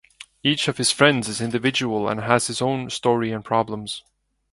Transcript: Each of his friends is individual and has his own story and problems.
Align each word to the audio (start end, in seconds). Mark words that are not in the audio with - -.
Each 0.41 0.67
of 0.67 0.77
his 0.77 0.89
friends 0.91 1.27
is 1.27 1.41
individual 1.41 2.09
and 2.09 2.21
has 2.21 2.47
his 2.47 2.59
own 2.59 2.89
story 2.89 3.31
and 3.31 3.45
problems. 3.45 4.01